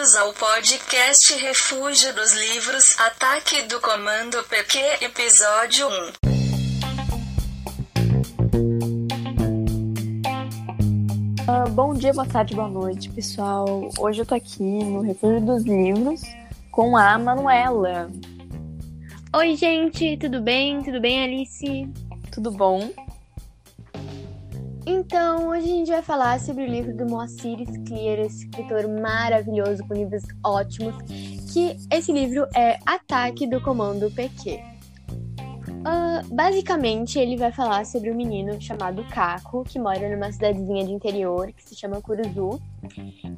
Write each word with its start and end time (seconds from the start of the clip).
bem-vindos 0.00 0.16
ao 0.16 0.32
podcast 0.32 1.34
Refúgio 1.34 2.14
dos 2.14 2.32
Livros 2.32 2.98
Ataque 3.00 3.64
do 3.64 3.78
Comando 3.80 4.42
PQ, 4.44 4.78
episódio 5.04 5.86
1. 5.88 5.90
Uh, 11.42 11.70
bom 11.72 11.92
dia, 11.92 12.14
boa 12.14 12.26
tarde, 12.26 12.54
boa 12.54 12.68
noite, 12.68 13.10
pessoal. 13.10 13.90
Hoje 13.98 14.22
eu 14.22 14.26
tô 14.26 14.34
aqui 14.34 14.62
no 14.62 15.02
Refúgio 15.02 15.42
dos 15.42 15.64
Livros 15.64 16.22
com 16.70 16.96
a 16.96 17.18
Manuela. 17.18 18.10
Oi, 19.36 19.54
gente, 19.54 20.16
tudo 20.16 20.40
bem? 20.40 20.82
Tudo 20.82 20.98
bem, 20.98 21.22
Alice? 21.22 21.86
Tudo 22.32 22.50
bom? 22.50 22.90
Então, 24.86 25.48
hoje 25.48 25.64
a 25.64 25.74
gente 25.74 25.90
vai 25.90 26.02
falar 26.02 26.40
sobre 26.40 26.64
o 26.64 26.66
livro 26.66 26.96
do 26.96 27.06
Moacir 27.06 27.58
Clear, 27.86 28.18
esse 28.20 28.44
escritor 28.44 28.88
maravilhoso 28.88 29.86
com 29.86 29.94
livros 29.94 30.22
ótimos, 30.44 30.94
que 31.52 31.76
esse 31.92 32.12
livro 32.12 32.46
é 32.54 32.78
Ataque 32.86 33.46
do 33.46 33.60
Comando 33.60 34.10
PQ. 34.10 34.70
Uh, 35.80 35.82
ah, 35.84 36.22
basicamente, 36.30 37.18
ele 37.18 37.36
vai 37.36 37.52
falar 37.52 37.86
sobre 37.86 38.10
um 38.10 38.14
menino 38.14 38.60
chamado 38.60 39.02
Caco, 39.04 39.64
que 39.64 39.78
mora 39.78 40.14
numa 40.14 40.30
cidadezinha 40.32 40.84
de 40.84 40.92
interior 40.92 41.52
que 41.52 41.62
se 41.62 41.74
chama 41.74 42.00
Curuzu. 42.00 42.60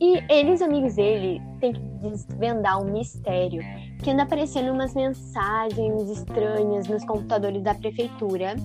E 0.00 0.18
ele 0.32 0.50
e 0.50 0.52
os 0.54 0.62
amigos 0.62 0.94
dele 0.94 1.40
têm 1.60 1.72
que 1.72 1.80
desvendar 1.80 2.80
um 2.80 2.90
mistério 2.90 3.62
que 4.02 4.10
anda 4.10 4.24
aparecendo 4.24 4.72
umas 4.72 4.94
mensagens 4.94 6.08
estranhas 6.08 6.88
nos 6.88 7.04
computadores 7.04 7.62
da 7.62 7.74
prefeitura 7.74 8.56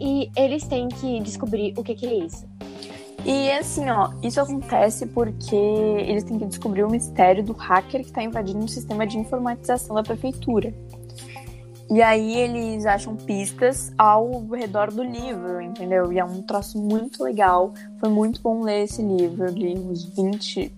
e 0.00 0.30
eles 0.36 0.64
têm 0.64 0.88
que 0.88 1.20
descobrir 1.20 1.74
o 1.76 1.82
que, 1.82 1.94
que 1.94 2.06
é 2.06 2.14
isso. 2.14 2.46
E 3.24 3.50
assim, 3.52 3.88
ó, 3.88 4.10
isso 4.22 4.38
acontece 4.40 5.06
porque 5.06 5.56
eles 5.56 6.24
têm 6.24 6.38
que 6.38 6.44
descobrir 6.44 6.84
o 6.84 6.90
mistério 6.90 7.42
do 7.42 7.54
hacker 7.54 8.02
que 8.02 8.08
está 8.08 8.22
invadindo 8.22 8.64
o 8.64 8.68
sistema 8.68 9.06
de 9.06 9.16
informatização 9.18 9.96
da 9.96 10.02
prefeitura. 10.02 10.74
E 11.90 12.02
aí 12.02 12.34
eles 12.36 12.86
acham 12.86 13.14
pistas 13.16 13.92
ao 13.96 14.46
redor 14.48 14.90
do 14.90 15.02
livro, 15.02 15.60
entendeu? 15.60 16.12
E 16.12 16.18
é 16.18 16.24
um 16.24 16.42
troço 16.42 16.78
muito 16.78 17.22
legal. 17.22 17.72
Foi 17.98 18.08
muito 18.08 18.42
bom 18.42 18.62
ler 18.62 18.84
esse 18.84 19.02
livro. 19.02 19.46
Eu 19.46 19.52
li 19.52 19.78
uns 19.78 20.04
20, 20.04 20.74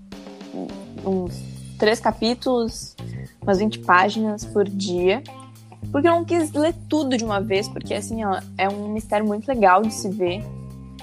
uns 1.05 1.43
três 1.79 2.01
capítulos, 2.01 2.97
umas 3.43 3.59
20 3.59 3.81
páginas 3.81 4.45
por 4.45 4.69
dia. 4.69 5.23
Porque 5.91 6.09
eu 6.09 6.13
não 6.13 6.25
quis 6.25 6.53
ler 6.53 6.75
tudo 6.89 7.17
de 7.17 7.25
uma 7.25 7.41
vez, 7.41 7.69
porque 7.69 7.95
assim, 7.95 8.25
ó, 8.25 8.41
é 8.59 8.69
um 8.69 8.89
mistério 8.89 9.27
muito 9.27 9.47
legal 9.49 9.83
de 9.83 9.93
se 9.93 10.09
ver. 10.09 10.45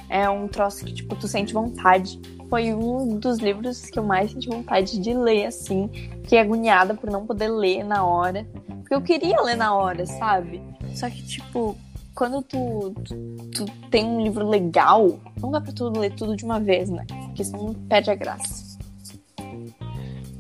É 0.09 0.29
um 0.29 0.47
troço 0.47 0.85
que, 0.85 0.93
tipo, 0.93 1.15
tu 1.15 1.27
sente 1.27 1.53
vontade. 1.53 2.19
Foi 2.49 2.73
um 2.73 3.17
dos 3.17 3.39
livros 3.39 3.89
que 3.89 3.97
eu 3.97 4.03
mais 4.03 4.31
senti 4.31 4.47
vontade 4.47 4.99
de 4.99 5.13
ler, 5.13 5.47
assim. 5.47 5.89
Fiquei 6.21 6.39
agoniada 6.39 6.93
por 6.93 7.09
não 7.09 7.25
poder 7.25 7.49
ler 7.49 7.83
na 7.83 8.05
hora. 8.05 8.45
Porque 8.79 8.93
eu 8.93 9.01
queria 9.01 9.41
ler 9.41 9.55
na 9.55 9.75
hora, 9.75 10.05
sabe? 10.05 10.61
Só 10.93 11.09
que, 11.09 11.23
tipo, 11.23 11.75
quando 12.13 12.43
tu, 12.43 12.93
tu, 13.03 13.15
tu 13.55 13.65
tem 13.89 14.05
um 14.05 14.21
livro 14.21 14.47
legal, 14.47 15.19
não 15.41 15.49
dá 15.49 15.59
pra 15.59 15.73
tu 15.73 15.89
ler 15.89 16.13
tudo 16.13 16.35
de 16.35 16.45
uma 16.45 16.59
vez, 16.59 16.89
né? 16.89 17.05
Porque 17.25 17.43
senão 17.43 17.73
perde 17.73 18.11
a 18.11 18.15
graça. 18.15 18.77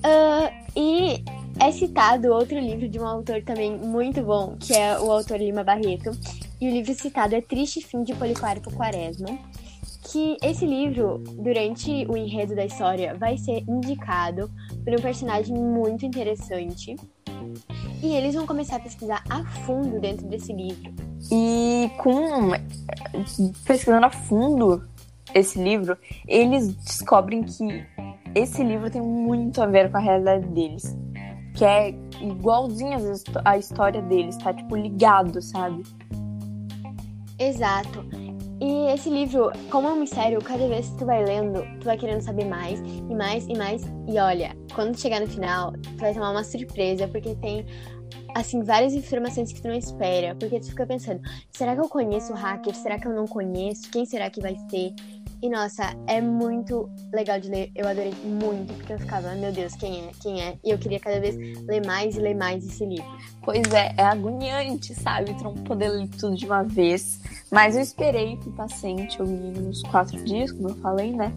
Uh, 0.05 0.51
e 0.75 1.23
é 1.59 1.71
citado 1.71 2.33
outro 2.33 2.59
livro 2.59 2.87
de 2.87 2.99
um 2.99 3.07
autor 3.07 3.41
também 3.43 3.77
muito 3.77 4.21
bom, 4.21 4.55
que 4.59 4.73
é 4.73 4.99
o 4.99 5.11
autor 5.11 5.37
Lima 5.37 5.63
Barreto. 5.63 6.11
E 6.59 6.67
o 6.67 6.71
livro 6.71 6.93
citado 6.93 7.35
é 7.35 7.41
Triste 7.41 7.81
Fim 7.81 8.03
de 8.03 8.13
Policarpo 8.15 8.73
Quaresma. 8.73 9.37
Que 10.03 10.37
esse 10.43 10.65
livro, 10.65 11.23
durante 11.37 12.05
o 12.07 12.17
enredo 12.17 12.55
da 12.55 12.65
história, 12.65 13.15
vai 13.15 13.37
ser 13.37 13.63
indicado 13.67 14.51
por 14.83 14.93
um 14.93 15.01
personagem 15.01 15.55
muito 15.55 16.05
interessante. 16.05 16.95
E 18.01 18.13
eles 18.13 18.35
vão 18.35 18.45
começar 18.45 18.77
a 18.77 18.79
pesquisar 18.79 19.23
a 19.29 19.43
fundo 19.65 19.99
dentro 19.99 20.27
desse 20.27 20.51
livro. 20.51 20.93
E 21.31 21.89
com 21.97 22.51
pesquisando 23.65 24.05
a 24.05 24.09
fundo 24.09 24.83
esse 25.33 25.57
livro, 25.57 25.97
eles 26.27 26.75
descobrem 26.75 27.43
que 27.43 27.85
esse 28.35 28.61
livro 28.63 28.89
tem 28.89 29.01
muito 29.01 29.61
a 29.61 29.65
ver 29.65 29.89
com 29.89 29.97
a 29.97 30.01
realidade 30.01 30.45
deles 30.47 30.95
que 31.53 31.63
é 31.63 31.89
igualzinho 32.21 32.97
a 33.45 33.57
história 33.57 34.01
deles, 34.01 34.37
tá 34.37 34.53
tipo 34.53 34.75
ligado, 34.75 35.41
sabe? 35.41 35.83
Exato. 37.37 38.05
E 38.61 38.93
esse 38.93 39.09
livro, 39.09 39.51
como 39.69 39.87
é 39.87 39.91
um 39.91 39.99
mistério, 39.99 40.41
cada 40.41 40.67
vez 40.67 40.87
que 40.87 40.97
tu 40.99 41.05
vai 41.05 41.23
lendo, 41.23 41.61
tu 41.79 41.85
vai 41.85 41.97
querendo 41.97 42.21
saber 42.21 42.45
mais 42.45 42.79
e 42.79 43.15
mais 43.15 43.45
e 43.47 43.57
mais. 43.57 43.83
E 44.07 44.17
olha, 44.17 44.55
quando 44.73 44.97
chegar 44.97 45.19
no 45.19 45.27
final, 45.27 45.73
tu 45.73 45.97
vai 45.97 46.13
tomar 46.13 46.31
uma 46.31 46.43
surpresa, 46.43 47.07
porque 47.07 47.35
tem 47.35 47.65
assim, 48.35 48.63
várias 48.63 48.93
informações 48.93 49.51
que 49.51 49.61
tu 49.61 49.67
não 49.67 49.75
espera, 49.75 50.35
porque 50.35 50.59
tu 50.59 50.67
fica 50.67 50.85
pensando, 50.85 51.21
será 51.51 51.75
que 51.75 51.81
eu 51.81 51.89
conheço 51.89 52.33
o 52.33 52.35
hacker? 52.35 52.73
Será 52.75 52.97
que 52.97 53.07
eu 53.07 53.13
não 53.13 53.27
conheço? 53.27 53.89
Quem 53.91 54.05
será 54.05 54.29
que 54.29 54.41
vai 54.41 54.55
ser? 54.69 54.93
E 55.43 55.49
nossa, 55.49 55.93
é 56.07 56.21
muito 56.21 56.89
legal 57.11 57.37
de 57.37 57.49
ler. 57.49 57.69
Eu 57.75 57.85
adorei 57.85 58.13
muito, 58.23 58.73
porque 58.75 58.93
eu 58.93 58.97
ficava, 58.99 59.35
meu 59.35 59.51
Deus, 59.51 59.75
quem 59.75 60.05
é? 60.05 60.11
Quem 60.21 60.41
é? 60.41 60.57
E 60.63 60.69
eu 60.69 60.77
queria 60.77 61.01
cada 61.01 61.19
vez 61.19 61.35
ler 61.67 61.85
mais 61.85 62.15
e 62.15 62.19
ler 62.21 62.33
mais 62.33 62.65
esse 62.65 62.85
livro. 62.85 63.05
Pois 63.41 63.61
é, 63.73 63.93
é 63.97 64.03
agoniante, 64.03 64.95
sabe? 64.95 65.33
Tu 65.33 65.43
não 65.43 65.53
poder 65.53 65.89
ler 65.89 66.07
tudo 66.17 66.37
de 66.37 66.45
uma 66.45 66.63
vez. 66.63 67.19
Mas 67.51 67.75
eu 67.75 67.81
esperei, 67.81 68.39
fui 68.41 68.53
paciente, 68.53 69.19
eu 69.19 69.25
li 69.25 69.59
nos 69.59 69.81
quatro 69.83 70.23
dias, 70.23 70.49
como 70.49 70.69
eu 70.69 70.75
falei, 70.75 71.11
né? 71.11 71.33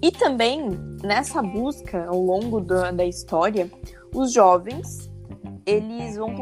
E 0.00 0.10
também, 0.10 0.70
nessa 1.02 1.42
busca 1.42 2.06
ao 2.06 2.18
longo 2.18 2.62
da 2.62 3.04
história, 3.04 3.70
os 4.14 4.32
jovens, 4.32 5.10
eles 5.66 6.16
vão 6.16 6.34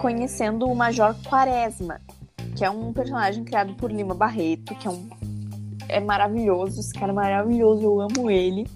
conhecendo 0.00 0.66
o 0.66 0.76
Major 0.76 1.16
Quaresma, 1.28 2.00
que 2.56 2.64
é 2.64 2.70
um 2.70 2.92
personagem 2.92 3.42
criado 3.42 3.74
por 3.74 3.90
Lima 3.90 4.14
Barreto, 4.14 4.72
que 4.76 4.86
é 4.86 4.90
um 4.92 5.08
é 5.88 6.00
maravilhoso, 6.00 6.80
esse 6.80 6.92
cara 6.92 7.12
é 7.12 7.14
maravilhoso, 7.14 7.82
eu 7.82 8.00
amo 8.00 8.30
ele. 8.30 8.66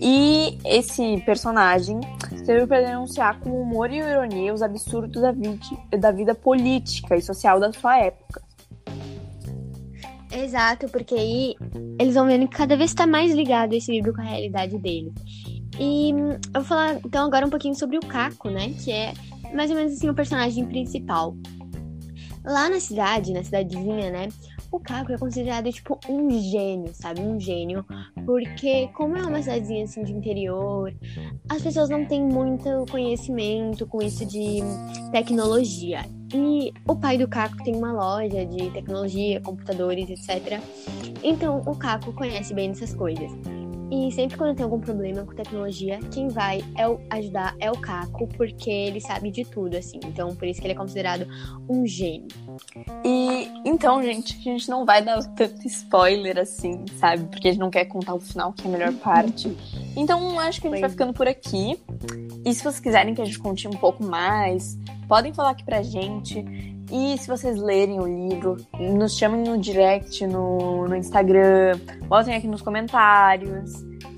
E 0.00 0.58
esse 0.64 1.22
personagem 1.24 2.00
serviu 2.44 2.66
para 2.66 2.86
denunciar 2.86 3.38
com 3.40 3.50
humor 3.62 3.90
e 3.90 3.98
ironia 3.98 4.52
os 4.52 4.62
absurdos 4.62 5.22
da 5.22 5.32
da 5.96 6.10
vida 6.10 6.34
política 6.34 7.16
e 7.16 7.22
social 7.22 7.60
da 7.60 7.72
sua 7.72 7.98
época. 7.98 8.42
Exato, 10.32 10.88
porque 10.88 11.14
aí 11.14 11.54
eles 11.98 12.14
vão 12.14 12.26
vendo 12.26 12.48
que 12.48 12.56
cada 12.56 12.76
vez 12.76 12.90
está 12.90 13.06
mais 13.06 13.32
ligado 13.32 13.72
esse 13.72 13.92
livro 13.92 14.12
com 14.12 14.20
a 14.20 14.24
realidade 14.24 14.76
dele. 14.78 15.12
E 15.78 16.10
eu 16.10 16.60
vou 16.60 16.64
falar 16.64 16.96
então 17.04 17.26
agora 17.26 17.46
um 17.46 17.50
pouquinho 17.50 17.74
sobre 17.74 17.96
o 17.98 18.00
Caco, 18.00 18.50
né? 18.50 18.74
Que 18.82 18.90
é 18.90 19.12
mais 19.54 19.70
ou 19.70 19.76
menos 19.76 19.92
assim 19.92 20.08
o 20.08 20.14
personagem 20.14 20.66
principal. 20.66 21.36
Lá 22.44 22.68
na 22.68 22.80
cidade, 22.80 23.32
na 23.32 23.44
cidadezinha, 23.44 24.10
né? 24.10 24.28
O 24.74 24.80
Caco 24.80 25.12
é 25.12 25.18
considerado, 25.18 25.70
tipo, 25.70 25.98
um 26.08 26.28
gênio, 26.30 26.92
sabe? 26.94 27.20
Um 27.20 27.38
gênio. 27.38 27.84
Porque, 28.26 28.88
como 28.88 29.16
é 29.16 29.22
uma 29.22 29.40
cidadezinha, 29.40 29.84
assim, 29.84 30.02
de 30.02 30.12
interior, 30.12 30.92
as 31.48 31.62
pessoas 31.62 31.88
não 31.88 32.04
têm 32.04 32.22
muito 32.22 32.84
conhecimento 32.90 33.86
com 33.86 34.02
isso 34.02 34.26
de 34.26 34.60
tecnologia. 35.12 36.04
E 36.34 36.72
o 36.88 36.96
pai 36.96 37.16
do 37.16 37.28
Caco 37.28 37.62
tem 37.62 37.76
uma 37.76 37.92
loja 37.92 38.44
de 38.44 38.70
tecnologia, 38.70 39.40
computadores, 39.40 40.10
etc. 40.10 40.60
Então, 41.22 41.62
o 41.66 41.76
Caco 41.76 42.12
conhece 42.12 42.52
bem 42.52 42.70
essas 42.70 42.92
coisas. 42.92 43.30
E 43.94 44.10
sempre 44.10 44.36
quando 44.36 44.56
tem 44.56 44.64
algum 44.64 44.80
problema 44.80 45.24
com 45.24 45.32
tecnologia, 45.32 46.00
quem 46.10 46.26
vai 46.26 46.64
é 46.76 46.88
o, 46.88 46.98
ajudar 47.10 47.54
é 47.60 47.70
o 47.70 47.78
Caco, 47.78 48.26
porque 48.36 48.68
ele 48.68 49.00
sabe 49.00 49.30
de 49.30 49.44
tudo, 49.44 49.76
assim. 49.76 50.00
Então, 50.04 50.34
por 50.34 50.48
isso 50.48 50.60
que 50.60 50.66
ele 50.66 50.74
é 50.74 50.76
considerado 50.76 51.28
um 51.68 51.86
gênio. 51.86 52.26
E 53.04 53.48
então, 53.64 54.02
gente, 54.02 54.36
a 54.36 54.52
gente 54.52 54.68
não 54.68 54.84
vai 54.84 55.00
dar 55.00 55.22
tanto 55.36 55.64
spoiler 55.68 56.38
assim, 56.38 56.84
sabe? 56.98 57.22
Porque 57.28 57.46
a 57.46 57.52
gente 57.52 57.60
não 57.60 57.70
quer 57.70 57.84
contar 57.84 58.14
o 58.14 58.20
final, 58.20 58.52
que 58.52 58.64
é 58.64 58.68
a 58.68 58.72
melhor 58.72 58.92
parte. 58.94 59.56
Então, 59.96 60.40
acho 60.40 60.60
que 60.60 60.66
a 60.66 60.70
gente 60.70 60.80
vai 60.80 60.90
ficando 60.90 61.12
por 61.12 61.28
aqui. 61.28 61.80
E 62.44 62.52
se 62.52 62.64
vocês 62.64 62.80
quiserem 62.80 63.14
que 63.14 63.22
a 63.22 63.24
gente 63.24 63.38
conte 63.38 63.68
um 63.68 63.76
pouco 63.76 64.02
mais, 64.02 64.76
podem 65.06 65.32
falar 65.32 65.50
aqui 65.50 65.64
pra 65.64 65.82
gente. 65.82 66.44
E 66.90 67.16
se 67.18 67.26
vocês 67.26 67.56
lerem 67.56 68.00
o 68.00 68.06
livro, 68.06 68.56
nos 68.78 69.16
chamem 69.16 69.42
no 69.42 69.58
direct, 69.58 70.26
no, 70.26 70.86
no 70.86 70.96
Instagram, 70.96 71.78
botem 72.06 72.34
aqui 72.34 72.46
nos 72.46 72.62
comentários, 72.62 73.72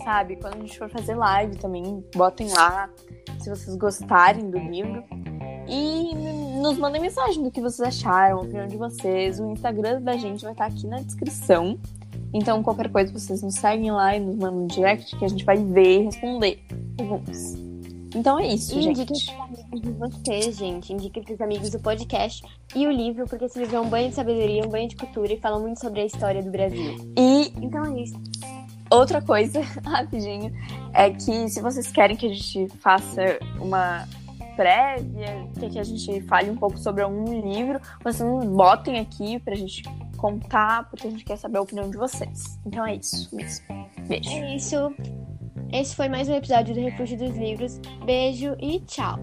sabe? 0.04 0.36
Quando 0.36 0.54
a 0.54 0.58
gente 0.58 0.78
for 0.78 0.88
fazer 0.90 1.14
live 1.14 1.56
também, 1.56 2.04
botem 2.14 2.48
lá 2.52 2.90
se 3.38 3.48
vocês 3.48 3.76
gostarem 3.76 4.50
do 4.50 4.58
livro. 4.58 5.02
E 5.68 6.14
nos 6.60 6.78
mandem 6.78 7.00
mensagem 7.00 7.42
do 7.42 7.50
que 7.50 7.60
vocês 7.60 7.88
acharam, 7.88 8.38
a 8.38 8.40
opinião 8.42 8.66
de 8.66 8.76
vocês. 8.76 9.40
O 9.40 9.50
Instagram 9.50 10.02
da 10.02 10.16
gente 10.16 10.42
vai 10.42 10.52
estar 10.52 10.66
aqui 10.66 10.86
na 10.86 11.00
descrição. 11.00 11.78
Então, 12.32 12.62
qualquer 12.62 12.90
coisa, 12.90 13.12
vocês 13.12 13.42
nos 13.42 13.54
seguem 13.54 13.90
lá 13.90 14.16
e 14.16 14.20
nos 14.20 14.36
mandam 14.36 14.64
um 14.64 14.66
direct 14.66 15.16
que 15.16 15.24
a 15.24 15.28
gente 15.28 15.44
vai 15.44 15.56
ver 15.56 16.00
e 16.00 16.04
responder 16.04 16.62
perguntas. 16.96 17.56
Então 18.14 18.38
é 18.38 18.46
isso, 18.46 18.78
e 18.78 18.82
gente. 18.82 19.04
De 19.80 19.90
vocês, 19.92 20.56
gente. 20.56 20.92
Indique 20.92 21.20
pros 21.20 21.40
amigos 21.40 21.74
o 21.74 21.80
podcast 21.80 22.42
e 22.74 22.86
o 22.86 22.90
livro, 22.90 23.26
porque 23.26 23.44
esse 23.44 23.58
livro 23.58 23.76
é 23.76 23.80
um 23.80 23.88
banho 23.88 24.08
de 24.08 24.14
sabedoria, 24.14 24.64
um 24.64 24.70
banho 24.70 24.88
de 24.88 24.96
cultura 24.96 25.32
e 25.32 25.38
fala 25.38 25.58
muito 25.58 25.80
sobre 25.80 26.00
a 26.00 26.06
história 26.06 26.42
do 26.42 26.50
Brasil. 26.50 26.96
E 27.16 27.52
então 27.56 27.84
é 27.84 28.00
isso. 28.00 28.18
outra 28.90 29.20
coisa, 29.20 29.60
rapidinho, 29.84 30.50
é 30.94 31.10
que 31.10 31.48
se 31.50 31.60
vocês 31.60 31.90
querem 31.92 32.16
que 32.16 32.26
a 32.26 32.32
gente 32.32 32.68
faça 32.78 33.38
uma 33.60 34.08
prévia, 34.56 35.46
que, 35.58 35.78
a 35.78 35.84
gente 35.84 36.22
fale 36.22 36.50
um 36.50 36.56
pouco 36.56 36.78
sobre 36.78 37.02
algum 37.02 37.38
livro, 37.40 37.78
vocês 38.02 38.26
botem 38.46 38.98
aqui 38.98 39.38
pra 39.40 39.54
gente 39.54 39.82
contar, 40.16 40.88
porque 40.88 41.06
a 41.06 41.10
gente 41.10 41.24
quer 41.24 41.36
saber 41.36 41.58
a 41.58 41.60
opinião 41.60 41.90
de 41.90 41.98
vocês. 41.98 42.58
Então 42.64 42.86
é 42.86 42.94
isso 42.94 43.28
mesmo. 43.36 43.66
Beijo. 44.08 44.30
É 44.30 44.56
isso. 44.56 44.94
Esse 45.78 45.94
foi 45.94 46.08
mais 46.08 46.26
um 46.26 46.34
episódio 46.34 46.74
do 46.74 46.80
Refúgio 46.80 47.18
dos 47.18 47.36
Livros. 47.36 47.78
Beijo 48.06 48.56
e 48.58 48.80
tchau. 48.80 49.22